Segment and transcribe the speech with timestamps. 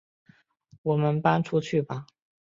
[0.81, 2.07] 我们搬出去吧